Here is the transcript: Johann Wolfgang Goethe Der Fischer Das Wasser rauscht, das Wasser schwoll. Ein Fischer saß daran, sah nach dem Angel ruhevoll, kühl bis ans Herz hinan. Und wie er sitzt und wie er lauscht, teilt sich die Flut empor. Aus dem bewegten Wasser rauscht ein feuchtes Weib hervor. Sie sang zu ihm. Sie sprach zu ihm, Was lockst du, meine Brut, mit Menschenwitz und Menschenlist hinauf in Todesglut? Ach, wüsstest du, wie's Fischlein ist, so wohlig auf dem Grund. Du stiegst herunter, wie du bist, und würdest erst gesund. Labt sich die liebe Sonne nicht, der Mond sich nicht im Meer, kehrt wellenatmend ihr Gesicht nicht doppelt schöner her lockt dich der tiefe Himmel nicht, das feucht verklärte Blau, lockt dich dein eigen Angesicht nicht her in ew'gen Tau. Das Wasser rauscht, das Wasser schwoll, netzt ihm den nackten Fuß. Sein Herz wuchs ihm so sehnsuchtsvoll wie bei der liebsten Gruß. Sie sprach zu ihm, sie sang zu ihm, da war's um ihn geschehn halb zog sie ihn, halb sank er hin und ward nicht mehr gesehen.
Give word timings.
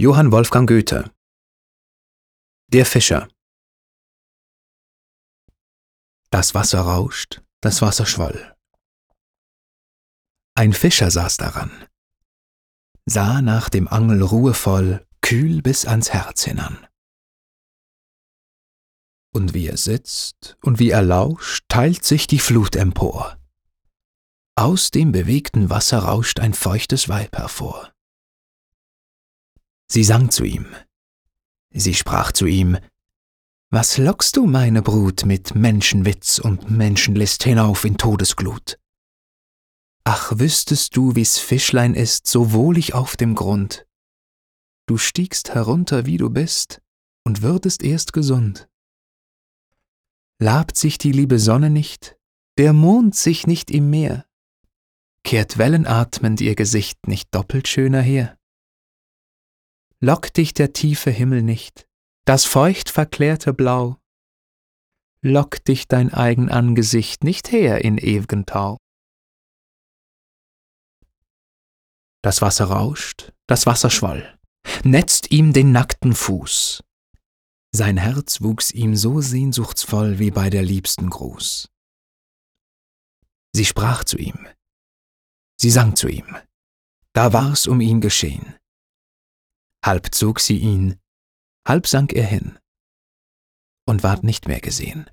Johann 0.00 0.30
Wolfgang 0.30 0.68
Goethe 0.68 1.12
Der 2.68 2.86
Fischer 2.86 3.28
Das 6.30 6.54
Wasser 6.54 6.82
rauscht, 6.82 7.42
das 7.60 7.82
Wasser 7.82 8.06
schwoll. 8.06 8.54
Ein 10.54 10.72
Fischer 10.72 11.10
saß 11.10 11.38
daran, 11.38 11.72
sah 13.06 13.42
nach 13.42 13.68
dem 13.70 13.88
Angel 13.88 14.22
ruhevoll, 14.22 15.04
kühl 15.20 15.62
bis 15.62 15.84
ans 15.84 16.10
Herz 16.10 16.44
hinan. 16.44 16.86
Und 19.34 19.52
wie 19.52 19.66
er 19.66 19.78
sitzt 19.78 20.56
und 20.62 20.78
wie 20.78 20.90
er 20.90 21.02
lauscht, 21.02 21.64
teilt 21.66 22.04
sich 22.04 22.28
die 22.28 22.38
Flut 22.38 22.76
empor. 22.76 23.36
Aus 24.54 24.92
dem 24.92 25.10
bewegten 25.10 25.70
Wasser 25.70 25.98
rauscht 26.04 26.38
ein 26.38 26.54
feuchtes 26.54 27.08
Weib 27.08 27.36
hervor. 27.36 27.92
Sie 29.90 30.04
sang 30.04 30.30
zu 30.30 30.44
ihm. 30.44 30.66
Sie 31.70 31.94
sprach 31.94 32.32
zu 32.32 32.46
ihm, 32.46 32.78
Was 33.70 33.96
lockst 33.96 34.36
du, 34.36 34.46
meine 34.46 34.82
Brut, 34.82 35.24
mit 35.24 35.54
Menschenwitz 35.54 36.38
und 36.38 36.70
Menschenlist 36.70 37.42
hinauf 37.44 37.84
in 37.84 37.96
Todesglut? 37.96 38.78
Ach, 40.04 40.32
wüsstest 40.36 40.96
du, 40.96 41.14
wie's 41.14 41.38
Fischlein 41.38 41.94
ist, 41.94 42.26
so 42.26 42.52
wohlig 42.52 42.94
auf 42.94 43.16
dem 43.16 43.34
Grund. 43.34 43.86
Du 44.86 44.98
stiegst 44.98 45.54
herunter, 45.54 46.06
wie 46.06 46.16
du 46.16 46.30
bist, 46.30 46.82
und 47.24 47.42
würdest 47.42 47.82
erst 47.82 48.12
gesund. 48.12 48.68
Labt 50.38 50.76
sich 50.76 50.98
die 50.98 51.12
liebe 51.12 51.38
Sonne 51.38 51.68
nicht, 51.68 52.16
der 52.58 52.72
Mond 52.72 53.14
sich 53.14 53.46
nicht 53.46 53.70
im 53.70 53.90
Meer, 53.90 54.24
kehrt 55.24 55.58
wellenatmend 55.58 56.40
ihr 56.40 56.54
Gesicht 56.54 57.06
nicht 57.06 57.34
doppelt 57.34 57.68
schöner 57.68 58.00
her 58.00 58.38
lockt 60.00 60.36
dich 60.36 60.54
der 60.54 60.72
tiefe 60.72 61.10
Himmel 61.10 61.42
nicht, 61.42 61.88
das 62.24 62.44
feucht 62.44 62.88
verklärte 62.88 63.52
Blau, 63.52 63.98
lockt 65.22 65.68
dich 65.68 65.88
dein 65.88 66.12
eigen 66.12 66.48
Angesicht 66.50 67.24
nicht 67.24 67.50
her 67.50 67.84
in 67.84 67.98
ew'gen 67.98 68.46
Tau. 68.46 68.78
Das 72.22 72.42
Wasser 72.42 72.66
rauscht, 72.66 73.32
das 73.46 73.66
Wasser 73.66 73.90
schwoll, 73.90 74.38
netzt 74.84 75.30
ihm 75.30 75.52
den 75.52 75.72
nackten 75.72 76.14
Fuß. 76.14 76.82
Sein 77.74 77.96
Herz 77.96 78.40
wuchs 78.40 78.70
ihm 78.70 78.96
so 78.96 79.20
sehnsuchtsvoll 79.20 80.18
wie 80.18 80.30
bei 80.30 80.50
der 80.50 80.62
liebsten 80.62 81.10
Gruß. 81.10 81.70
Sie 83.54 83.64
sprach 83.64 84.04
zu 84.04 84.16
ihm, 84.18 84.46
sie 85.60 85.70
sang 85.70 85.96
zu 85.96 86.08
ihm, 86.08 86.36
da 87.12 87.32
war's 87.32 87.66
um 87.66 87.80
ihn 87.80 88.00
geschehn 88.00 88.58
halb 89.84 90.14
zog 90.14 90.40
sie 90.40 90.58
ihn, 90.58 91.00
halb 91.66 91.86
sank 91.86 92.12
er 92.12 92.26
hin 92.26 92.58
und 93.86 94.02
ward 94.02 94.24
nicht 94.24 94.48
mehr 94.48 94.60
gesehen. 94.60 95.10